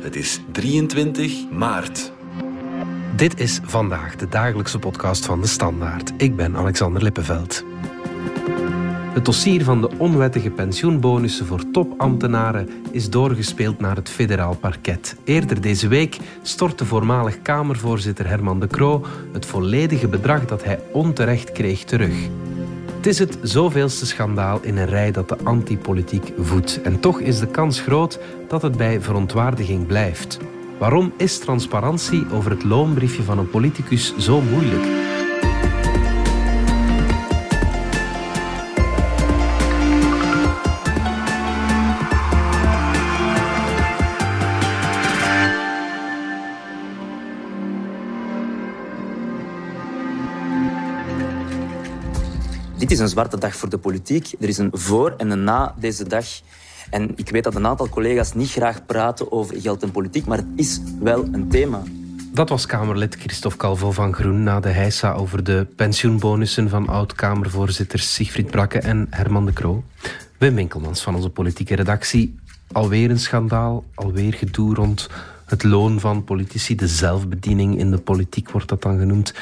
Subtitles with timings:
[0.00, 2.12] Het is 23 maart.
[3.16, 6.12] Dit is vandaag de dagelijkse podcast van de Standaard.
[6.16, 7.64] Ik ben Alexander Lippenveld.
[9.14, 15.16] Het dossier van de onwettige pensioenbonussen voor topambtenaren is doorgespeeld naar het federaal parket.
[15.24, 21.52] Eerder deze week stortte voormalig Kamervoorzitter Herman de Croo het volledige bedrag dat hij onterecht
[21.52, 22.28] kreeg terug.
[23.00, 26.82] Het is het zoveelste schandaal in een rij dat de antipolitiek voedt.
[26.82, 30.38] En toch is de kans groot dat het bij verontwaardiging blijft.
[30.78, 34.99] Waarom is transparantie over het loonbriefje van een politicus zo moeilijk?
[52.90, 54.32] Dit is een zwarte dag voor de politiek.
[54.40, 56.26] Er is een voor en een na deze dag.
[56.90, 60.36] En ik weet dat een aantal collega's niet graag praten over geld en politiek, maar
[60.36, 61.82] het is wel een thema.
[62.32, 68.14] Dat was Kamerlid Christophe Calvo van Groen na de heisa over de pensioenbonussen van oud-Kamervoorzitters
[68.14, 69.84] Sigfried Brakke en Herman de Croo.
[70.38, 72.38] Wim Winkelmans van onze politieke redactie.
[72.72, 75.08] Alweer een schandaal, alweer gedoe rond
[75.44, 79.34] het loon van politici, de zelfbediening in de politiek wordt dat dan genoemd.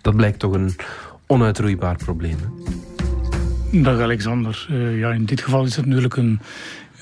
[0.00, 0.76] Dat blijkt toch een
[1.28, 2.36] onuitroeibaar probleem.
[3.72, 4.66] Dag Alexander.
[4.70, 6.40] Uh, ja, in dit geval is het natuurlijk een,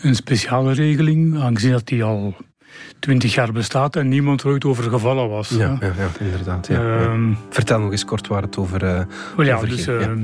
[0.03, 2.37] een speciale regeling, aangezien dat die al
[2.99, 5.49] twintig jaar bestaat en niemand er ooit over gevallen was.
[5.49, 6.67] Ja, ja, ja inderdaad.
[6.67, 9.01] Ja, uh, Vertel nog eens kort waar het over, uh,
[9.37, 10.19] well, ja, dus, ehm,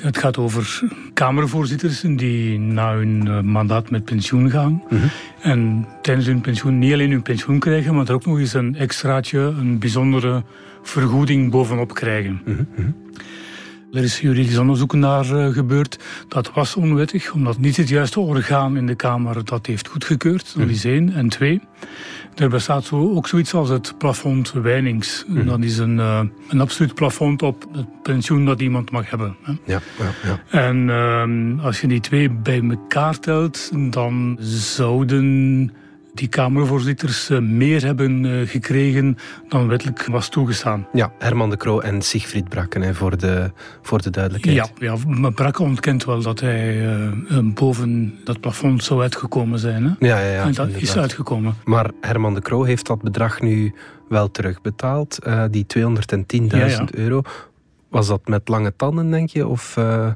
[0.00, 0.80] Het gaat over
[1.14, 4.72] Kamervoorzitters die na hun eh, mandaat met pensioen gaan.
[4.72, 5.10] Mm -hmm.
[5.40, 8.76] En tijdens hun pensioen niet alleen hun pensioen krijgen, maar er ook nog eens een
[8.76, 10.42] extraatje, een bijzondere
[10.82, 12.42] vergoeding bovenop krijgen.
[12.44, 12.94] Mm -hmm.
[13.92, 15.98] Er is juridisch onderzoek naar uh, gebeurd.
[16.28, 20.54] Dat was onwettig, omdat niet het juiste orgaan in de Kamer dat heeft goedgekeurd.
[20.56, 21.12] Dat is één.
[21.12, 21.60] En twee,
[22.34, 25.24] er bestaat zo, ook zoiets als het plafond Wijnings.
[25.26, 25.46] Mm.
[25.46, 29.36] Dat is een, uh, een absoluut plafond op het pensioen dat iemand mag hebben.
[29.42, 29.52] Hè.
[29.64, 30.60] Ja, ja, ja.
[30.66, 35.72] En uh, als je die twee bij elkaar telt, dan zouden
[36.14, 40.86] die Kamervoorzitters meer hebben gekregen dan wettelijk was toegestaan.
[40.92, 43.50] Ja, Herman de Croo en Sigfried Brakken, voor, de,
[43.82, 44.56] voor de duidelijkheid.
[44.56, 49.84] Ja, ja maar Brakken ontkent wel dat hij uh, boven dat plafond zou uitgekomen zijn.
[49.84, 50.06] Hè?
[50.06, 50.82] Ja, ja, ja, en dat inderdaad.
[50.82, 51.54] is uitgekomen.
[51.64, 53.74] Maar Herman de Croo heeft dat bedrag nu
[54.08, 56.86] wel terugbetaald, uh, die 210.000 ja, ja.
[56.90, 57.22] euro.
[57.88, 60.12] Was dat met lange tanden, denk je, of uh,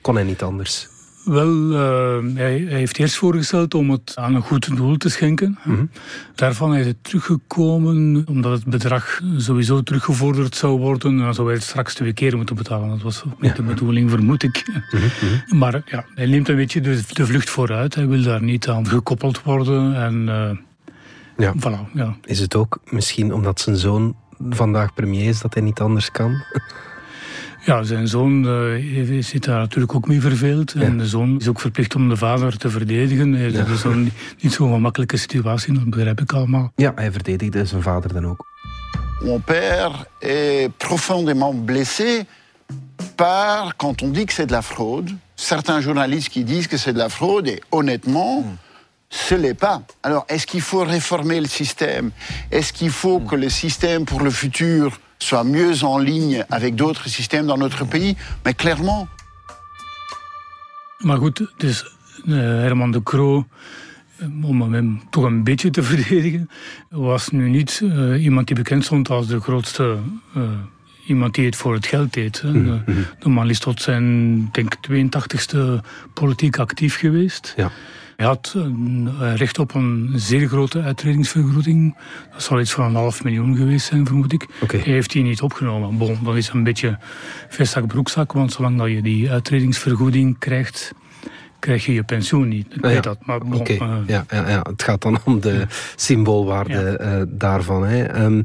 [0.00, 0.88] kon hij niet anders?
[1.24, 5.58] Wel, uh, hij, hij, heeft eerst voorgesteld om het aan een goed doel te schenken.
[5.64, 5.90] Mm -hmm.
[6.34, 11.10] Daarvan is het teruggekomen omdat het bedrag sowieso teruggevorderd zou worden.
[11.10, 12.88] En dan zou hij het straks twee keer moeten betalen.
[12.88, 13.56] Dat was ook niet ja.
[13.56, 14.62] de bedoeling, vermoed ik.
[14.66, 15.58] Mm -hmm.
[15.58, 17.94] Maar ja, hij neemt een beetje de, de, vlucht vooruit.
[17.94, 19.94] Hij wil daar niet aan gekoppeld worden.
[19.94, 20.50] En, uh,
[21.36, 21.54] ja.
[21.58, 22.16] Voilà, ja.
[22.24, 24.16] Is het ook misschien omdat zijn zoon
[24.50, 26.42] vandaag premier is dat hij niet anders kan?
[27.64, 30.72] Ja, zijn zoon uh, zit daar natuurlijk ook mee verveeld.
[30.72, 30.80] Ja.
[30.80, 33.36] En de zoon is ook verplicht om de vader te verdedigen.
[33.36, 33.46] Ja.
[33.46, 33.84] is dus
[34.40, 36.72] niet zo'n gemakkelijke situatie, dat begrijp ik allemaal.
[36.76, 38.46] Ja, hij verdedigde zijn vader dan ook.
[39.22, 42.26] Mon père est profondément blessé
[43.14, 45.10] par quand on dit que c'est de la fraude.
[45.34, 48.58] Certains journalistes qui disent que c'est de la fraude et honnêtement, mm.
[49.08, 49.82] ce n'est pas.
[50.02, 52.10] Alors, est-ce qu'il faut réformer le système
[52.50, 53.26] Est-ce qu'il faut mm.
[53.26, 57.84] que le système pour le futur soit mieux en ligne avec d'autres systèmes dans notre
[57.84, 59.08] pays, mais clairement.
[60.98, 61.84] Maar goed, dus
[62.24, 63.46] uh, Herman de Croo,
[64.42, 66.50] om hem toch een beetje te verdedigen,
[66.88, 69.96] was nu niet uh, iemand die bekend stond als de grootste
[70.36, 70.42] uh,
[71.06, 72.42] iemand die het voor het geld deed.
[72.42, 72.82] Mm -hmm.
[72.84, 75.58] de, de man is tot zijn, denk 82ste
[76.14, 77.54] politiek actief geweest.
[77.56, 77.70] Ja.
[78.16, 81.96] Hij had een, recht op een zeer grote uitredingsvergoeding.
[82.32, 84.46] Dat zal iets van een half miljoen geweest zijn, vermoed ik.
[84.62, 84.80] Okay.
[84.80, 85.98] Hij heeft die niet opgenomen.
[85.98, 86.98] Bon, dat is een beetje
[87.48, 90.92] vestzak broekzak, want zolang dat je die uitredingsvergoeding krijgt,
[91.58, 92.66] krijg je je pensioen niet.
[92.66, 93.00] Ik Ah, weet ja.
[93.00, 95.66] dat, maar bon, eh, ja, ja, ja, het gaat dan om de
[95.96, 97.84] symboolwaarde eh, daarvan.
[97.84, 98.04] Hè.
[98.04, 98.42] Ehm,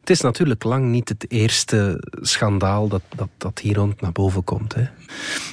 [0.00, 4.44] het is natuurlijk lang niet het eerste schandaal dat, dat, dat hier rond naar boven
[4.44, 4.74] komt.
[4.74, 4.84] Hè.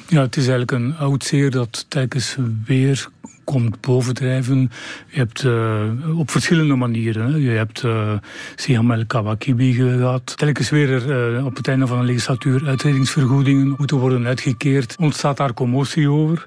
[0.08, 3.10] Ja, het is eigenlijk een oud zeer dat telkens weer
[3.44, 4.72] komt bovendrijven.
[5.08, 7.32] Je hebt uh, op verschillende manieren.
[7.32, 7.38] Hè.
[7.38, 8.12] Je hebt uh,
[8.56, 10.38] Siham El Kawakibi gehad.
[10.38, 14.96] Telkens weer er, uh, op het einde van een legislatuur uitredingsvergoedingen moeten worden uitgekeerd.
[15.00, 16.46] Ontstaat daar commotie over.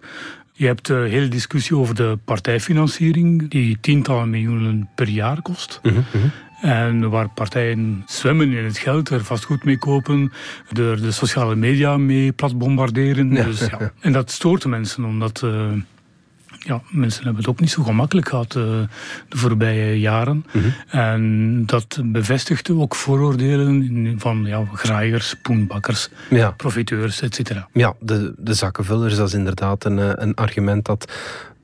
[0.52, 5.80] Je hebt de hele discussie over de partijfinanciering, die tientallen miljoenen per jaar kost.
[5.82, 6.30] Mm -hmm.
[6.60, 10.32] En waar partijen zwemmen in het geld, er vastgoed mee kopen,
[10.68, 13.32] er de sociale media mee plat bombarderen.
[13.32, 13.44] Ja.
[13.44, 13.92] Dus, ja.
[14.00, 15.72] En dat stoort de mensen, omdat uh,
[16.66, 18.62] ja, mensen hebben het ook niet zo gemakkelijk gehad uh,
[19.28, 20.44] de voorbije jaren.
[20.52, 20.68] Mhm.
[20.88, 26.50] En dat bevestigde ook vooroordelen van ja, graaiers, poenbakkers, ja.
[26.50, 27.50] profiteurs, etc.
[27.72, 31.12] Ja, de, de zakkenvullers, dat is inderdaad een, eh, een argument dat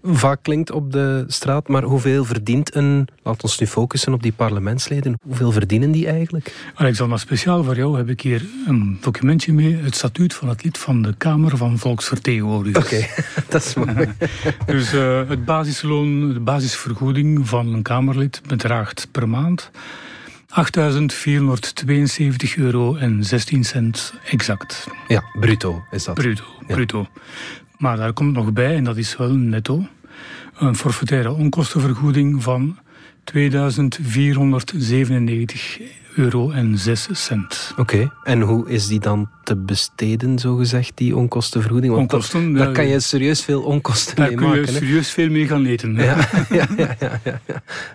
[0.03, 1.69] vaak klinkt op de straat.
[1.69, 6.55] Maar hoeveel verdient een, laat ons nu focussen op die parlementsleden, hoeveel verdienen die eigenlijk?
[6.75, 10.79] Alexander, speciaal voor jou heb ik hier een documentje mee, het statuut van het lid
[10.79, 12.85] van de Kamer van Volksvertegenwoordigers.
[12.85, 13.07] Oké,
[13.49, 14.09] dat is mooi.
[14.67, 19.71] dus uh, het basisloon, de basisvergoeding van een Kamerlid bedraagt per maand
[20.53, 20.57] 8.472
[22.57, 24.87] euro en 16 cent exact.
[25.09, 26.15] Ja, bruto is dat.
[26.15, 27.07] Bruto, bruto.
[27.83, 29.87] Maar daar komt nog bij, en dat is wel netto,
[30.57, 32.79] een forfaitaire onkostenvergoeding van
[33.25, 35.81] 2497
[36.17, 37.73] euro en 6 cent.
[37.77, 41.95] Oké, en hoe is die dan te besteden, zogezegd, die onkostenvergoeding?
[41.95, 44.47] Want onkosten, daar kan je serieus veel onkosten mee maken.
[44.47, 45.95] Daar kun je serieus veel mee gaan eten.
[46.03, 46.67] Ja, ja,
[47.01, 47.21] ja,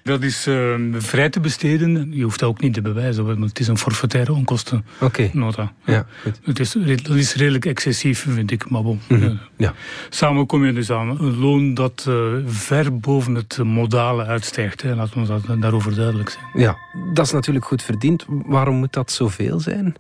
[0.04, 2.12] Dat is uh, vrij te besteden.
[2.14, 5.72] Je hoeft dat ook niet te bewijzen, maar het is een forfaitaire onkostennota.
[5.86, 5.96] Okay.
[5.96, 6.40] Ja, goed.
[6.44, 6.72] Het is,
[7.04, 9.00] dat is redelijk excessief, vind ik, maar bon.
[9.08, 9.40] Mm -hmm.
[9.58, 9.74] ja.
[10.10, 12.16] Samen kom je dus aan een loon dat uh,
[12.46, 14.82] ver boven het modale uitstijgt.
[14.82, 14.96] Hè.
[14.96, 16.46] Laten we dat, daarover duidelijk zijn.
[16.54, 16.78] Ja,
[17.14, 18.26] dat is natuurlijk goed verdiend.
[18.28, 19.96] Waarom moet dat zoveel zijn?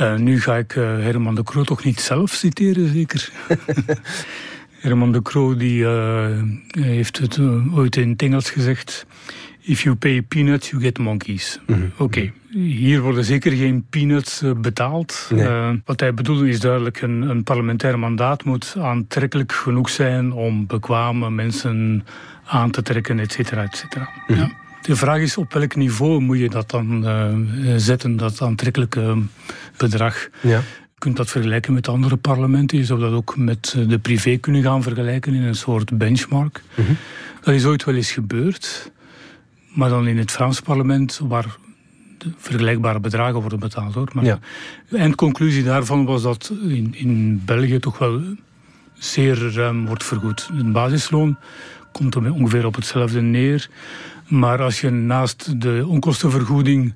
[0.00, 3.30] Uh, nu ga ik uh, Herman de Croo toch niet zelf citeren, zeker.
[4.84, 7.38] Herman de Croo die, uh, heeft het
[7.74, 9.06] ooit in het Engels gezegd...
[9.66, 11.58] If you pay peanuts, you get monkeys.
[11.66, 11.90] Mm -hmm.
[11.96, 12.32] Oké, okay.
[12.50, 15.30] hier worden zeker geen peanuts betaald.
[15.30, 15.82] Nee.
[15.84, 20.32] wat hij bedoelde is duidelijk, een, een, parlementair mandaat moet aantrekkelijk genoeg zijn...
[20.32, 22.06] om bekwame mensen
[22.44, 24.08] aan te trekken, et cetera, et cetera.
[24.26, 24.44] Mm -hmm.
[24.44, 24.50] ja.
[24.82, 29.16] De vraag is op welk niveau moet je dat dan uh, zetten, dat aantrekkelijke
[29.76, 30.28] bedrag.
[30.40, 30.58] Ja.
[30.58, 32.78] Je kunt dat vergelijken met andere parlementen.
[32.78, 36.62] Je zou dat ook met de privé kunnen gaan vergelijken in een soort benchmark.
[36.74, 36.96] Mm -hmm.
[37.40, 38.92] Dat is ooit wel eens gebeurd.
[39.74, 41.56] Maar dan in het Frans parlement, waar
[42.36, 43.94] vergelijkbare bedragen worden betaald.
[43.94, 44.10] Hoor.
[44.12, 44.38] Maar ja.
[44.88, 48.22] de eindconclusie daarvan was dat in, in België toch wel
[48.94, 50.48] zeer ruim wordt vergoed.
[50.52, 51.36] Een basisloon
[51.92, 53.68] komt er ongeveer op hetzelfde neer.
[54.28, 56.94] Maar als je naast de onkostenvergoeding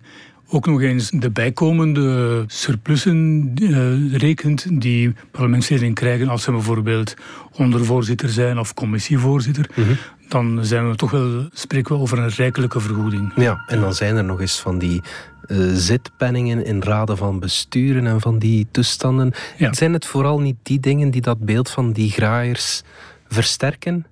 [0.50, 7.14] ook nog eens de bijkomende surplussen uh, rekent die parlementsleden krijgen als ze bijvoorbeeld
[7.52, 9.92] ondervoorzitter zijn of commissievoorzitter, mhm.
[10.28, 13.32] Dan zijn we toch wel, spreken we over een rijkelijke vergoeding.
[13.36, 15.02] Ja, en dan zijn er nog eens van die
[15.46, 19.32] uh, zitpenningen in raden van besturen en van die toestanden.
[19.70, 22.82] Zijn het vooral niet die dingen die dat beeld van die graaiers
[23.28, 24.06] versterken?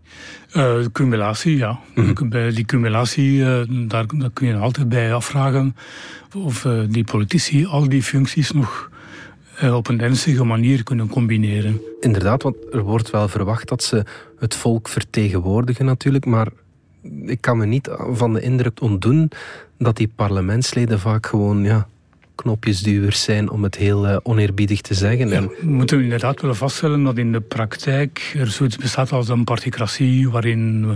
[0.53, 1.79] Uh, cumulatie, ja.
[1.95, 5.77] Mm Bij die cumulatie, uh, daar, daar, kun je altijd bij afvragen
[6.37, 8.91] of die politici al die functies nog
[9.63, 11.81] op een ernstige manier kunnen combineren.
[12.01, 14.05] Inderdaad, want er wordt wel verwacht dat ze
[14.39, 16.49] het volk vertegenwoordigen natuurlijk, maar
[17.25, 19.31] ik kan me niet van de indruk ontdoen
[19.79, 21.87] dat die parlementsleden vaak gewoon ja,
[22.35, 25.29] knopjesduwers zijn, om het heel uh, oneerbiedig te zeggen.
[25.29, 29.45] Ja, we moeten inderdaad willen vaststellen dat in de praktijk er zoiets bestaat als een
[29.45, 30.87] particratie, waarin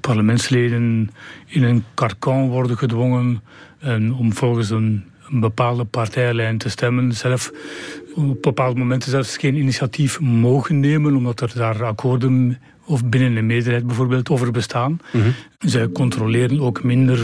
[0.00, 1.10] parlementsleden
[1.46, 3.42] in een karkan worden gedwongen
[3.78, 7.52] en om volgens een, een bepaalde partijlijn te stemmen, zelf
[8.16, 13.46] op bepaalde momenten zelfs geen initiatief mogen nemen, omdat er daar akkoorden of binnen een
[13.46, 15.00] meerderheid bijvoorbeeld over bestaan.
[15.12, 17.16] Mm Zij controleren ook minder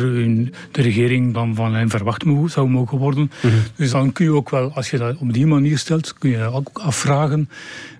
[0.70, 3.30] de regering dan van hen verwacht zou mogen worden.
[3.42, 3.54] Mhm.
[3.76, 6.52] Dus dan kun je ook wel, als je dat op die manier stelt, kun je
[6.52, 7.48] ook afvragen,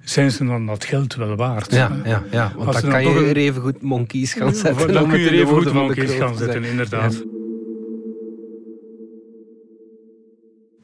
[0.05, 1.73] zijn ze dan dat geld wel waard?
[1.73, 4.93] Ja, ja, ja want dan, kan je er even goed monkeys gaan zetten.
[4.93, 7.23] Dan kun je er even goed monkeys gaan zetten, inderdaad.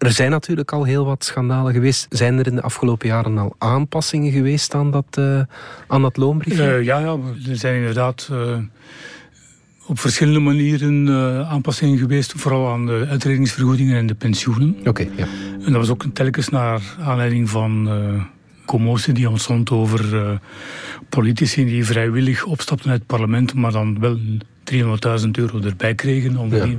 [0.09, 2.07] Er zijn natuurlijk al heel wat schandalen geweest.
[2.11, 5.41] Zijn er in de afgelopen jaren al aanpassingen geweest aan dat, uh,
[5.87, 6.59] aan dat loonbrief?
[6.59, 7.17] Uh, ja, ja,
[7.49, 8.59] er zijn inderdaad uh,
[9.87, 11.09] op verschillende manieren
[11.47, 12.33] aanpassingen geweest.
[12.37, 14.77] Vooral aan de uitredingsvergoedingen en de pensioenen.
[14.85, 15.27] Oké, ja.
[15.65, 17.88] En dat was ook telkens naar aanleiding van
[18.65, 20.41] commotie die ontstond over
[21.09, 24.19] politici die vrijwillig opstapten uit het parlement, maar dan wel
[24.73, 26.37] 300.000 euro erbij kregen.
[26.37, 26.65] Om ja,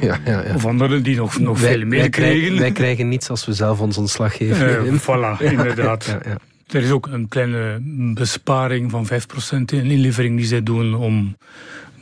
[0.00, 2.58] ja, ja, ja, Of anderen die nog, nog veel meer wij kregen.
[2.58, 4.86] Wij krijgen niets als we zelf ons ontslag geven.
[4.86, 6.18] Uh, voilà, inderdaad.
[6.66, 7.80] Er is ook een kleine
[8.14, 9.10] besparing van 5%
[9.50, 11.36] in inlevering die zij doen om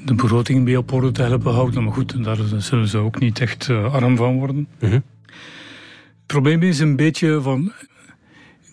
[0.04, 1.84] de begroting bij op orde te helpen houden.
[1.84, 4.68] Maar goed, daar zullen ze ook niet echt uh, arm van worden.
[4.78, 4.92] Mhm.
[4.92, 7.72] Het probleem is een beetje van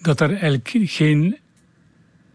[0.01, 1.37] dat er eigenlijk geen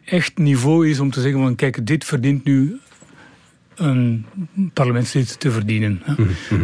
[0.05, 2.81] echt niveau is om te zeggen van kijk, dit verdient nu
[3.75, 4.27] een
[4.73, 6.03] parlementslid te verdienen.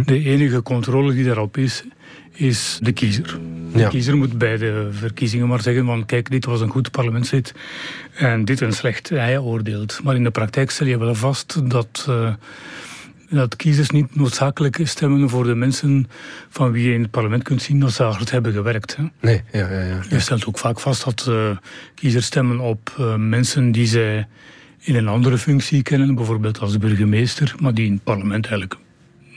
[0.04, 1.84] De enige controle die daarop is,
[2.32, 3.38] is de kiezer.
[3.72, 3.88] De Ja.
[3.88, 7.54] kiezer moet bij de verkiezingen maar zeggen van kijk, dit was een goed parlementslid
[8.14, 9.08] en dit een slecht.
[9.08, 10.00] Hij oordeelt.
[10.02, 12.32] Maar in de praktijk stel je wel vast dat, eh,
[13.30, 16.06] dat kiezers niet noodzakelijk stemmen voor de mensen
[16.48, 18.96] van wie je in het parlement kunt zien dat ze hard hebben gewerkt.
[18.96, 19.02] Hè.
[19.20, 20.00] Nee, ja, ja, ja.
[20.08, 21.50] Je stelt ook vaak vast dat eh,
[21.94, 24.26] kiezers stemmen op eh, mensen die zij
[24.80, 28.76] in een andere functie kennen, bijvoorbeeld als burgemeester, maar die in het parlement eigenlijk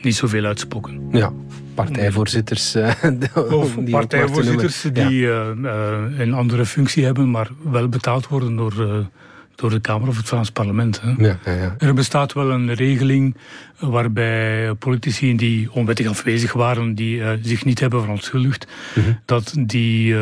[0.01, 1.01] niet zoveel uitspoken.
[1.12, 1.31] Ja,
[1.74, 2.75] partijvoorzitters.
[2.75, 2.93] eh,
[3.60, 4.81] Of die partijvoorzitters.
[4.81, 4.89] Ja.
[5.07, 9.07] die eh, eh, een andere functie hebben, maar wel betaald worden door,
[9.55, 11.01] door de Kamer of het Vlaams parlement.
[11.01, 11.10] Hè.
[11.17, 11.75] Ja, ja, ja.
[11.77, 13.36] Er bestaat wel een regeling
[13.79, 19.12] waarbij politici die onwettig afwezig waren, die zich niet hebben verontschuldigd, Mhm.
[19.25, 20.15] dat die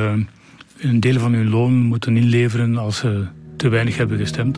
[0.79, 3.25] een deel van hun loon moeten inleveren als ze
[3.57, 4.57] te weinig hebben gestemd.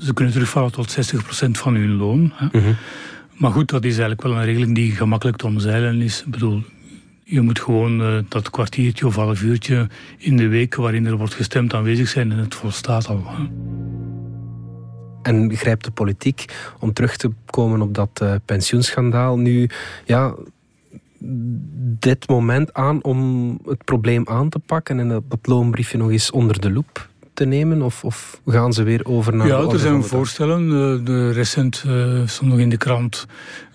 [0.00, 2.32] Ze kunnen terugvallen tot 60% van hun loon.
[2.34, 2.60] Hè.
[2.60, 2.72] Mhm.
[3.34, 6.20] Maar goed, dat is eigenlijk wel een regeling die gemakkelijk te omzeilen is.
[6.20, 6.62] Ik bedoel,
[7.24, 9.88] je moet gewoon eh, dat kwartiertje of half uurtje
[10.18, 13.22] in de week waarin er wordt gestemd aanwezig zijn en het volstaat al.
[13.26, 13.48] hè.
[15.22, 16.44] En grijpt de politiek,
[16.78, 19.68] om terug te komen op dat eh, pensioenschandaal, nu
[20.04, 20.34] ja,
[21.98, 26.30] dit moment aan om het probleem aan te pakken en dat, dat loonbriefje nog eens
[26.30, 27.08] onder de loep
[27.40, 27.82] te nemen?
[27.82, 30.62] Of, of gaan ze weer over naar Ja, er zijn voorstellen.
[30.64, 31.92] eh, De, recent eh,
[32.26, 33.26] stond nog in de krant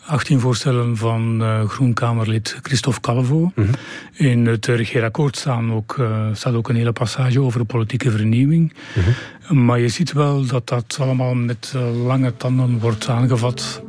[0.06, 3.52] 18 voorstellen van eh GroenKamerlid Christophe Calvo.
[3.56, 3.68] Mhm.
[4.14, 6.00] In het regeerakkoord staan ook,
[6.34, 8.74] staat ook een hele passage over politieke vernieuwing.
[8.96, 9.64] Mhm.
[9.66, 11.74] Maar je ziet wel dat dat allemaal met
[12.06, 13.82] lange tanden wordt aangevat.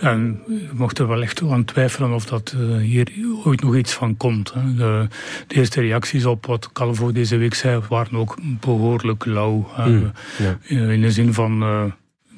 [0.00, 3.08] En je mocht er wel echt aan twijfelen of dat eh, hier
[3.44, 4.52] ooit nog iets van komt.
[4.54, 4.74] Hè.
[4.74, 5.06] De,
[5.46, 9.68] de eerste reacties op wat Calvo deze week zei waren ook behoorlijk lauw.
[9.72, 9.88] hè.
[9.90, 10.58] Mm, ja.
[10.68, 11.84] Eh, In de zin van, eh,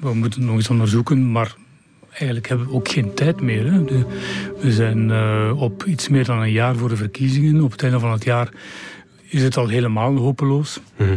[0.00, 1.54] we moeten nog eens onderzoeken, maar
[2.10, 3.72] eigenlijk hebben we ook geen tijd meer.
[3.72, 3.84] Hè.
[3.84, 4.04] De-
[4.60, 5.12] we zijn
[5.52, 7.62] op iets meer dan een jaar voor de verkiezingen.
[7.62, 8.48] Op het einde van het jaar
[9.28, 10.80] is het al helemaal hopeloos.
[10.96, 11.16] Mhm.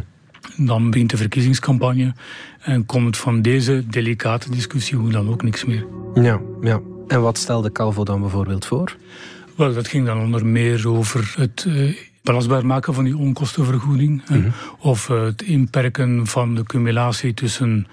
[0.58, 2.14] Dan begint de verkiezingscampagne
[2.60, 5.86] en komt van deze delicate discussie hoe dan ook niks meer.
[6.14, 6.80] Ja, ja.
[7.08, 8.96] En wat stelde Calvo dan bijvoorbeeld voor?
[9.56, 14.22] Wel, dat ging dan onder meer over het eh, belastbaar maken van die onkostenvergoeding.
[14.26, 14.42] hè.
[14.80, 17.88] Of eh, het inperken van de cumulatie tussen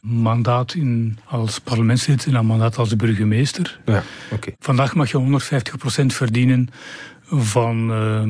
[0.00, 3.80] mandaat in, als parlementslid en een mandaat als burgemeester.
[3.84, 4.52] Ja, oké.
[4.58, 5.40] Vandaag mag je
[6.02, 6.68] 150% verdienen
[7.24, 8.22] van eh,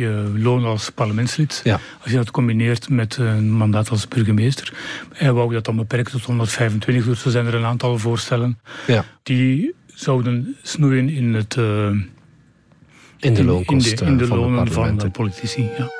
[0.00, 1.60] je loon als parlementslid.
[1.64, 1.80] Ja.
[2.02, 4.72] Als je dat combineert met een mandaat als burgemeester.
[5.12, 9.04] Hij wou dat dan beperken tot 125, dus er zijn er een aantal voorstellen Ja,
[9.22, 11.88] die zouden snoeien in, het, eh,
[13.18, 15.62] in de in, loonkosten in de, in de van de lonen van de politici.
[15.78, 15.90] Ja.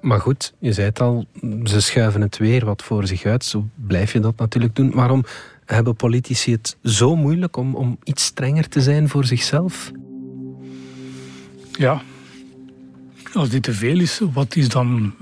[0.00, 1.26] Maar goed, je zei het al,
[1.64, 3.44] ze schuiven het weer wat voor zich uit.
[3.44, 4.90] Zo blijf je dat natuurlijk doen.
[4.94, 5.24] Waarom
[5.64, 9.92] hebben politici het zo moeilijk om, om iets strenger te zijn voor zichzelf?
[11.78, 12.02] ja.
[13.34, 15.14] Als dit te veel is, wat is dan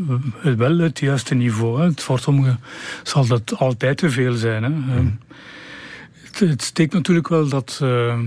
[0.42, 1.81] eh, wel het juiste niveau?
[1.83, 1.90] Hè?
[1.95, 2.61] Voor sommigen
[3.02, 4.62] zal dat altijd te veel zijn.
[4.62, 4.71] Hè?
[4.71, 5.04] Eh,
[6.23, 8.19] Het, het steekt natuurlijk wel dat eh,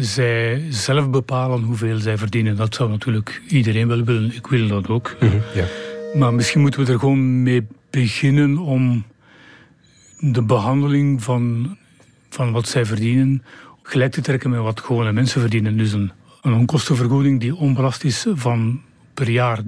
[0.00, 2.56] zij zelf bepalen hoeveel zij verdienen.
[2.56, 4.34] Dat zou natuurlijk iedereen wel willen.
[4.34, 5.16] Ik wil dat ook.
[5.54, 5.66] Ja.
[6.14, 9.04] Maar misschien moeten we er gewoon mee beginnen om
[10.18, 11.76] de behandeling van,
[12.30, 13.42] van wat zij verdienen
[13.82, 15.76] gelijk te trekken met wat gewone mensen verdienen.
[15.76, 18.80] Dus een, een onkostenvergoeding die onbelast is van
[19.14, 19.60] per jaar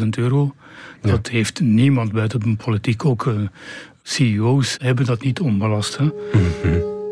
[0.00, 0.54] 30.000 euro.
[1.00, 3.04] Dat heeft niemand buiten de politiek.
[3.04, 3.34] Ook eh,
[4.02, 5.96] CEO's hebben dat niet onbelast.
[5.96, 6.10] Hè.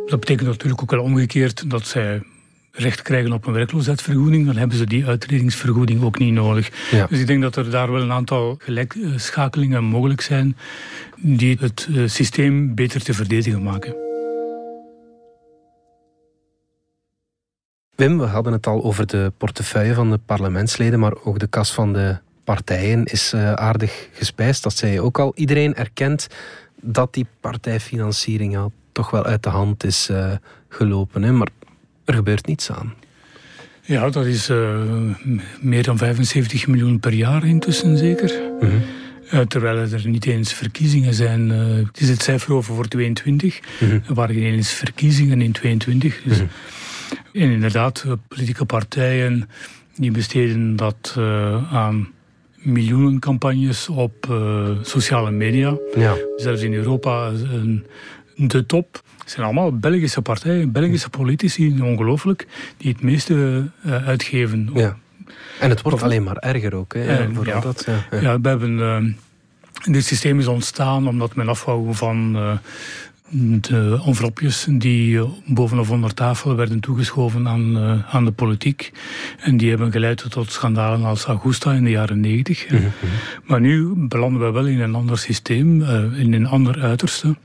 [0.06, 2.22] Dat betekent natuurlijk ook wel omgekeerd dat zij
[2.72, 4.46] recht krijgen op een werkloosheidsvergoeding.
[4.46, 6.70] Dan hebben ze die uitredingsvergoeding ook niet nodig.
[6.90, 7.06] Ja.
[7.06, 10.56] Dus ik denk dat er daar wel een aantal gelijkschakelingen mogelijk zijn
[11.16, 14.09] die het eh, systeem beter te verdedigen maken.
[18.00, 21.72] Wim, we hadden het al over de portefeuille van de parlementsleden, maar ook de kas
[21.72, 24.62] van de partijen is eh, aardig gespijsd.
[24.62, 25.32] Dat zei je ook al.
[25.34, 26.26] Iedereen erkent
[26.80, 30.32] dat die partijfinanciering ja, toch wel uit de hand is eh,
[30.68, 31.22] gelopen.
[31.22, 31.32] Hè?
[31.32, 31.48] Maar
[32.04, 32.94] er gebeurt niets aan.
[33.82, 34.84] Ja, dat is eh,
[35.60, 38.40] meer dan 75 miljoen per jaar intussen zeker.
[39.30, 41.48] Eh, terwijl er niet eens verkiezingen zijn.
[41.50, 43.60] Het is het cijfer over voor 22.
[43.80, 46.22] Er waren geen eens verkiezingen in 22.
[46.24, 46.42] Dus.
[47.32, 49.48] En inderdaad, eh, politieke partijen
[49.94, 52.08] die besteden dat eh, aan
[52.54, 55.76] miljoenen campagnes op eh, sociale media.
[55.96, 56.16] Ja.
[56.36, 57.86] Zelfs in Europa een,
[58.36, 59.02] de top.
[59.18, 64.70] Het zijn allemaal Belgische partijen, Belgische politici, ongelooflijk, die het meeste uitgeven.
[64.74, 64.96] ja.
[65.60, 66.94] En het wordt alleen maar erger ook.
[66.94, 67.18] Hè?
[67.44, 67.60] Ja.
[67.60, 67.86] dat,
[68.20, 68.40] ja.
[68.40, 69.16] We hebben,
[69.84, 72.36] dit systeem is ontstaan omdat men afwou van
[73.30, 77.78] de envelopjes die bovenop onder tafel werden toegeschoven aan,
[78.10, 78.92] aan de politiek.
[79.40, 82.66] En die hebben geleid tot schandalen als Augusta in de jaren negentig.
[82.70, 82.90] Mhm, mhm.
[83.44, 85.82] Maar nu belanden we wel in een ander systeem,
[86.14, 87.36] in een ander uiterste.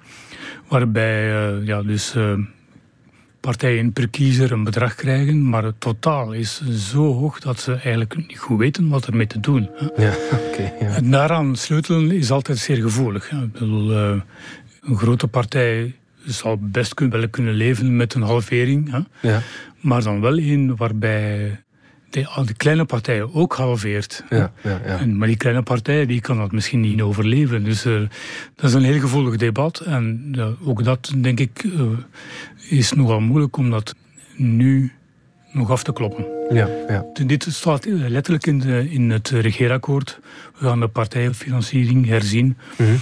[0.67, 1.29] Waarbij
[1.63, 2.15] ja, dus
[3.45, 6.61] partijen per kiezer een bedrag krijgen, maar het totaal is
[6.91, 9.69] zo hoog dat ze eigenlijk niet goed weten wat ermee te doen.
[9.97, 10.13] Ja,
[10.49, 10.95] okay, ja.
[10.95, 13.31] En daaraan sleutelen is altijd zeer gevoelig.
[13.31, 14.21] Ik bedoel,
[14.85, 19.29] een grote partij zal best kunnen, kunnen leven met een halvering, hè?
[19.29, 19.41] Ja.
[19.79, 21.59] maar dan wel een waarbij
[22.09, 24.23] de, de, kleine partijen ook halveert.
[24.29, 24.97] Ja, ja, ja.
[24.97, 27.63] En, maar die kleine partij die kan dat misschien niet overleven.
[27.63, 27.99] Dus uh,
[28.55, 29.79] dat is een heel gevoelig debat.
[29.79, 31.81] En ook dat, denk ik, uh,
[32.69, 33.95] is nogal moeilijk om dat
[34.35, 34.91] nu
[35.51, 36.25] nog af te kloppen.
[36.49, 37.05] Ja, ja.
[37.25, 40.19] Dit staat letterlijk in, de, in het regeerakkoord.
[40.59, 42.57] We gaan de partijfinanciering herzien.
[42.77, 42.99] Mm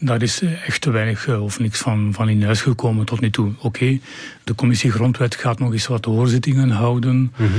[0.00, 3.30] Daar is echt te weinig eh, of niks van, van in huis gekomen tot nu
[3.30, 3.52] toe.
[3.58, 3.98] Oké,
[4.44, 7.32] de commissie Grondwet gaat nog eens wat hoorzittingen houden.
[7.36, 7.58] Mhm.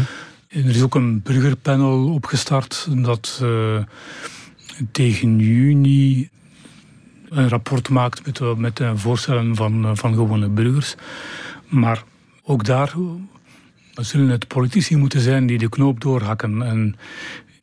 [0.50, 3.84] Er is ook een burgerpanel opgestart dat uh,
[4.92, 6.30] tegen juni
[7.30, 10.96] een rapport maakt met, eh, met de voorstellen van, eh, van gewone burgers.
[11.68, 12.04] Maar
[12.44, 12.94] ook daar
[13.94, 16.62] zullen het politici moeten zijn die de knoop doorhakken.
[16.62, 16.96] En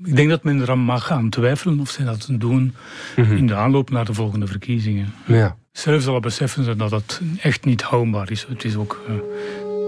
[0.04, 2.74] ik denk dat men eraan mag gaan twijfelen of ze dat doen
[3.16, 3.36] mhm.
[3.36, 5.14] in de aanloop naar de volgende verkiezingen.
[5.26, 5.56] Ja.
[5.72, 8.46] Zelf zal beseffen ze dat dat echt niet houdbaar is.
[8.48, 9.14] Het is ook uh,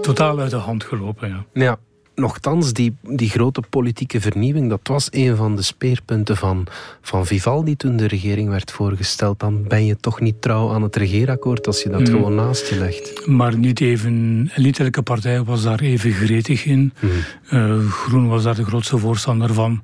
[0.01, 1.29] totaal uit de hand gelopen.
[1.29, 1.45] Ja.
[1.53, 1.77] ja
[2.19, 6.67] nochtans, die, die grote politieke vernieuwing, dat was een van de speerpunten van,
[7.01, 9.39] van Vivaldi toen de regering werd voorgesteld.
[9.39, 12.05] Dan ben je toch niet trouw aan het regeerakkoord als je dat mm.
[12.05, 13.27] gewoon naast je legt.
[13.27, 16.93] Maar niet even, niet elke partij was daar even gretig in.
[16.99, 17.09] Mm.
[17.51, 19.83] Uh, Groen was daar de grootste voorstander van.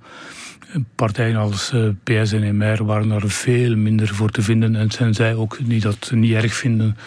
[0.96, 4.75] Partijen als uh, eh, PS en MR waren daar veel minder voor te vinden.
[4.75, 6.98] En zijn zij ook niet dat niet erg vinden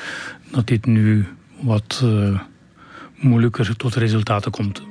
[0.50, 1.26] dat dit nu
[1.60, 2.40] wat uh,
[3.20, 4.87] moeilijker tot resultaten komt.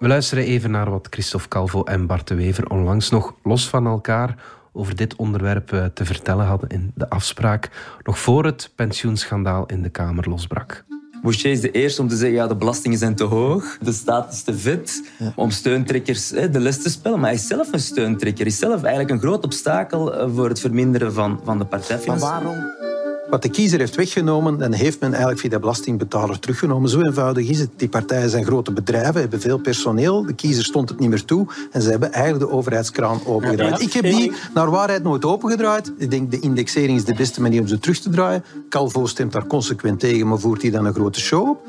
[0.00, 3.86] We luisteren even naar wat Christophe Calvo en Bart de Wever onlangs nog los van
[3.86, 4.34] elkaar
[4.72, 7.70] over dit onderwerp eh, te vertellen hadden in de afspraak,
[8.02, 10.84] nog voor het pensioenschandaal in de Kamer losbrak.
[11.22, 14.32] Boucher is de eerste om te zeggen, ja, de belastingen zijn te hoog, de staat
[14.32, 15.02] is te vet
[15.36, 17.18] om steuntrekkers de les te spelen.
[17.20, 20.48] Maar hij is zelf een steuntrekker, hij is zelf eigenlijk een groot obstakel eh, voor
[20.48, 22.42] het verminderen van, van de partijfinanciering.
[22.42, 22.89] Maar waarom
[23.30, 26.90] wat de kiezer heeft weggenomen, dan heeft men eigenlijk via de belastingbetaler teruggenomen.
[26.90, 27.70] Zo eenvoudig is het.
[27.76, 30.26] Die partijen zijn grote bedrijven, hebben veel personeel.
[30.26, 33.80] De kiezer stond het niet meer toe en ze hebben eigenlijk de overheidskraan opengedraaid.
[33.80, 35.92] Ik heb die naar waarheid nooit opengedraaid.
[35.98, 38.44] Ik denk de indexering is de beste manier om ze terug te draaien.
[38.68, 41.66] Calvo stemt daar consequent tegen, maar voert hij dan een grote show op?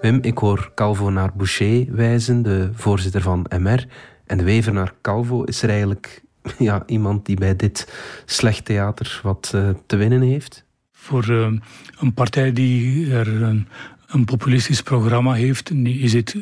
[0.00, 3.86] Wim, ik hoor Calvo naar Boucher wijzen, de voorzitter van MR.
[4.26, 5.42] En de Wever naar Calvo.
[5.42, 6.22] Is er eigenlijk
[6.58, 7.92] ja, iemand die bij dit
[8.24, 10.64] slecht theater wat uh, te winnen heeft?
[10.92, 11.52] Voor uh,
[11.98, 13.68] een partij die er een,
[14.06, 16.36] een, populistisch programma heeft, is het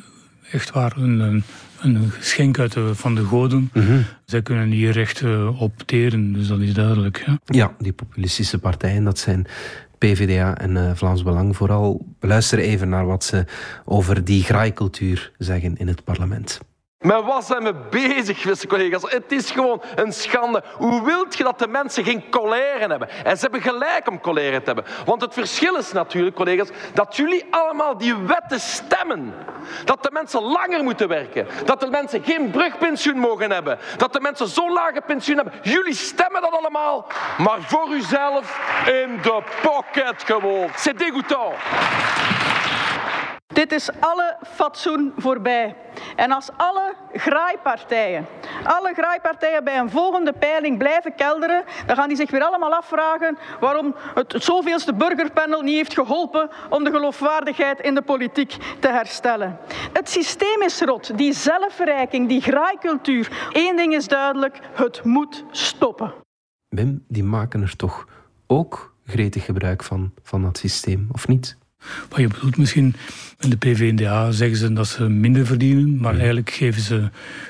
[0.50, 1.44] echt waar een, een,
[1.80, 3.70] een geschenk uit de, van de goden.
[3.72, 7.22] Mm Zij kunnen hier recht uh, op teren, dus dat is duidelijk.
[7.26, 9.46] Ja, ja die populistische partijen, dat zijn
[9.98, 12.06] PvdA en uh, Vlaams Belang vooral.
[12.20, 13.44] We luisteren even naar wat ze
[13.84, 16.60] over die graaikultuur zeggen in het parlement.
[17.04, 19.02] Met wat zijn we bezig, beste collega's?
[19.02, 20.62] Het is gewoon een schande.
[20.76, 23.08] Hoe wilt je dat de mensen geen colère hebben?
[23.24, 24.84] En ze hebben gelijk om colère te hebben.
[25.04, 29.34] Want het verschil is natuurlijk, collega's, dat jullie allemaal die wetten stemmen.
[29.84, 31.46] Dat de mensen langer moeten werken.
[31.64, 33.78] Dat de mensen geen brugpensioen mogen hebben.
[33.96, 35.54] Dat de mensen zo'n lage pensioen hebben.
[35.62, 37.06] Jullie stemmen dat allemaal,
[37.38, 40.68] maar voor uzelf in de pocket gewoon.
[40.76, 42.33] C'est dégoûtant.
[43.54, 45.76] Dit is alle fatsoen voorbij.
[46.16, 48.26] En als alle graaipartijen,
[48.64, 53.38] alle graaipartijen bij een volgende peiling blijven kelderen, dan gaan die zich weer allemaal afvragen
[53.60, 59.58] waarom het zoveelste burgerpanel niet heeft geholpen om de geloofwaardigheid in de politiek te herstellen.
[59.92, 63.48] Het systeem is rot, die zelfverrijking, die graaikultuur.
[63.52, 66.14] Eén ding is duidelijk, het moet stoppen.
[66.68, 68.08] Wim, die maken er toch
[68.46, 71.56] ook gretig gebruik van, van dat systeem, of niet?
[72.08, 72.94] Wat je bedoelt misschien,
[73.40, 77.08] in de PVDA zeggen ze dat ze minder verdienen, maar eigenlijk geven ze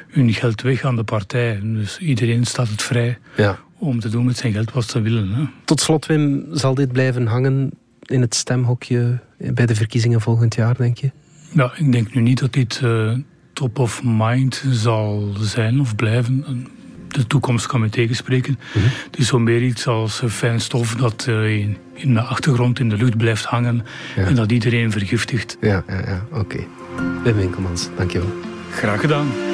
[0.08, 1.60] hun geld weg aan de partij.
[1.62, 3.58] Dus iedereen staat het vrij ja.
[3.78, 5.32] om te doen met zijn geld wat ze willen.
[5.32, 5.44] Hè.
[5.64, 7.70] Tot slot, Wim, zal dit blijven hangen
[8.02, 11.10] in het stemhokje bij de verkiezingen volgend jaar, denk je?
[11.52, 13.18] Ja, ik denk nu niet dat dit uh,
[13.52, 16.66] top of mind zal zijn of blijven
[17.14, 18.58] de toekomst kan me tegenspreken.
[18.72, 22.78] Mm Het is zo meer iets als fijn stof dat uh, in, in, de achtergrond
[22.78, 23.84] in de lucht blijft hangen
[24.16, 25.56] en dat iedereen vergiftigt.
[25.60, 26.38] Ja, ja, ja oké.
[26.40, 26.66] Okay.
[27.22, 28.32] Wim Winkelmans, dankjewel.
[28.70, 29.53] Graag gedaan.